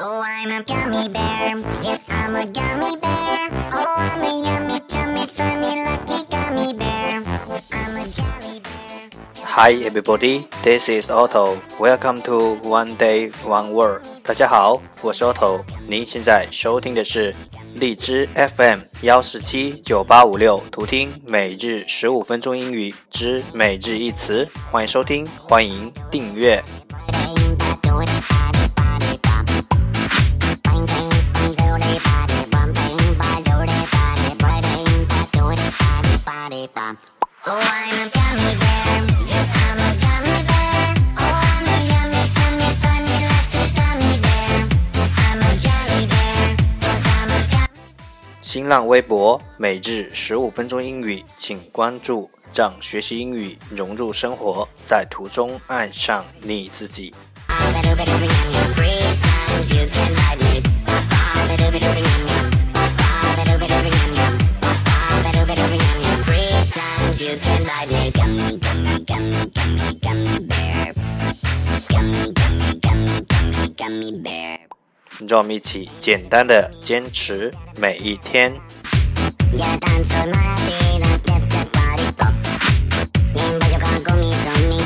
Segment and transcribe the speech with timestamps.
[0.00, 1.58] Oh, I'm a gummy bear.
[1.82, 3.50] Yes, I'm a gummy bear.
[3.72, 7.24] Oh, I'm a yummy, tummy, funny, lucky gummy bear.
[7.72, 9.10] I'm a jelly bear.
[9.42, 11.58] Hi everybody, this is Otto.
[11.80, 14.02] Welcome to One Day One Word.
[14.22, 15.64] 大家好，我是 Otto。
[15.88, 17.34] 您现在收听的是
[17.74, 24.48] 荔枝 FM 幺四七九八五六，图听每日十五分钟英语之每日一词。
[24.70, 26.62] 欢迎收听，欢迎订阅。
[48.40, 57.14] 新浪微博每日十五分钟英语，请关注，让学习英语融入生活，在途中爱上你自己。
[67.28, 68.10] You can ride me.
[68.10, 70.94] Gummy, gummy, gummy, gummy, gummy bear.
[71.88, 74.58] Gummy, gummy, gummy, gummy, gummy bear.
[75.28, 78.52] 让我们一起简单的坚持每一天。
[79.52, 82.32] Ya danzo mattina, piatta pari pop.
[83.34, 84.78] In bacio con comiso, mi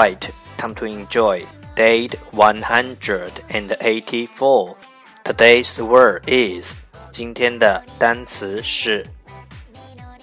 [0.00, 1.44] Alright, time to enjoy.
[1.74, 4.76] Date 184.
[5.22, 6.76] Today's word is
[7.10, 9.06] 今天的单词是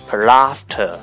[0.10, 0.98] plaster,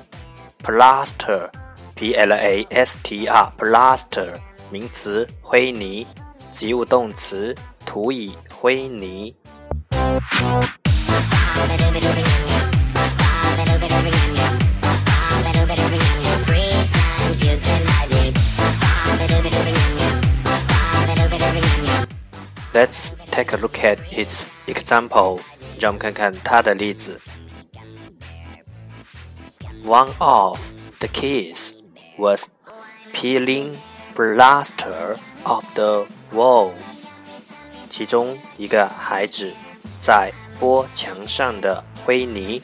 [0.64, 1.48] plaster,
[1.94, 6.08] p l a s t r, plaster 名词灰泥，
[6.52, 7.54] 及物动词
[7.86, 9.36] 涂以灰泥。
[22.74, 25.40] Let's take a look at its example.
[25.78, 27.20] 让我们看看它的例子。
[29.82, 30.60] One of
[30.98, 31.72] the kids
[32.18, 32.50] was
[33.12, 33.76] peeling
[34.14, 36.72] plaster off the wall.
[37.88, 39.52] 其中一个孩子
[40.00, 42.62] 在剥墙上的灰泥。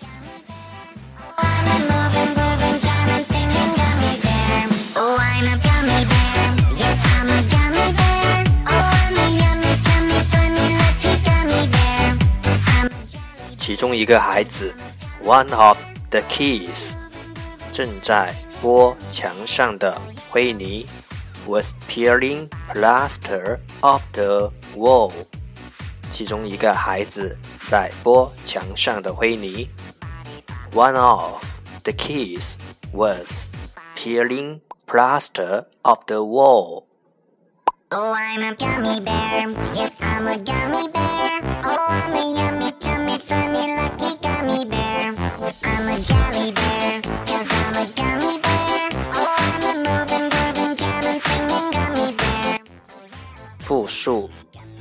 [13.80, 14.74] 中一个孩子，
[15.24, 15.76] one of
[16.10, 16.94] the kids，
[17.72, 20.00] 正在剥墙上的
[20.30, 20.86] 灰泥，
[21.46, 25.12] was peeling plaster off the wall。
[26.10, 27.36] 其中一个孩子
[27.68, 29.68] 在剥墙上的灰泥，
[30.72, 31.42] one of
[31.82, 32.54] the kids
[32.92, 33.50] was
[33.96, 36.84] peeling plaster off the wall。
[37.90, 39.48] Oh, I'm a gummy bear.
[39.72, 41.40] Yes, I'm a gummy bear.
[41.62, 42.69] Oh, I'm a yummy,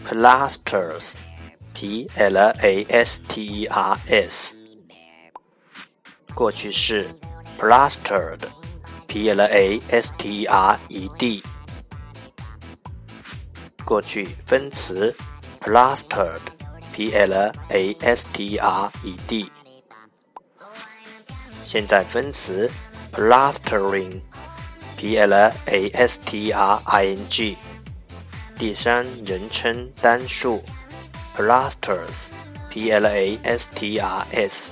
[0.10, 4.56] plasters，p l a s t e r s，
[6.34, 7.08] 过去式
[7.60, 11.44] plastered，p l a s t e r e d，
[13.84, 15.14] 过去分词
[15.62, 19.50] plastered，p l a s t r e d，
[21.64, 22.70] 现在分词
[23.12, 27.58] plastering，p l a s t r i n g。
[28.61, 30.63] 第三人称单数
[31.35, 34.71] plasters，p l a s t r s。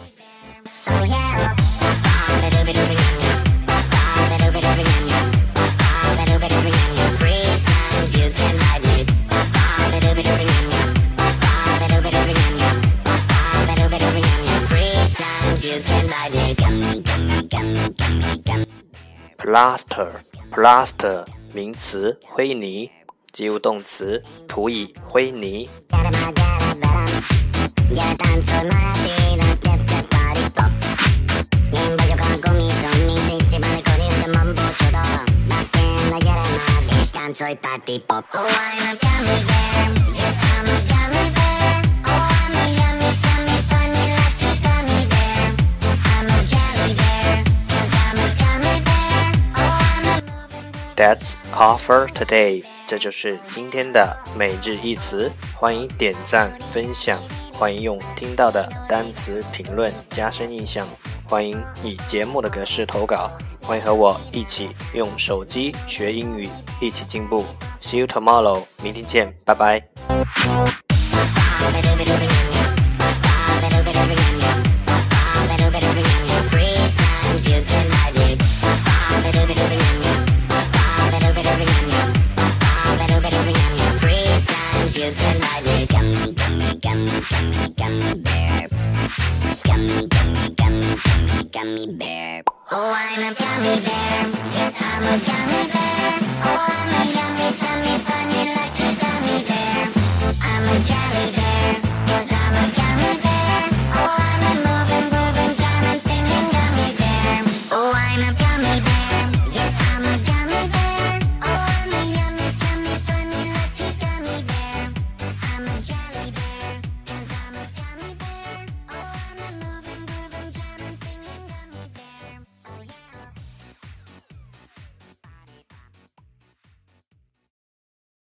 [19.38, 21.24] plaster，plaster，
[21.54, 22.90] 名词，灰泥。
[23.32, 25.68] 及物动词涂以灰泥。
[25.88, 26.18] That's
[42.04, 45.42] Oh, I'm a yummy, tummy, funny, lucky gummy bear.
[46.04, 47.44] I'm a jelly bear.
[47.68, 49.22] Cause I'm a gummy bear.
[49.56, 50.10] Oh, I'm a
[50.96, 52.64] That's all for today.
[52.88, 57.20] 这就是今天的每日一词，欢迎点赞分享，
[57.52, 60.88] 欢迎用听到的单词评论加深印象，
[61.28, 63.30] 欢迎以节目的格式投稿，
[63.62, 66.48] 欢迎和我一起用手机学英语，
[66.80, 67.44] 一起进步。
[67.78, 69.82] See you tomorrow，明天见，拜拜。
[87.08, 88.68] gummy, gummy, gummy bear.
[89.64, 92.42] Gummy, gummy, gummy, gummy, gummy bear.
[92.70, 94.20] Oh, I'm a gummy bear.
[94.54, 96.18] Yes, I'm a gummy bear.
[96.44, 99.88] Oh, I'm a yummy, tummy, funny, lucky gummy bear.
[100.42, 101.77] I'm a jelly bear.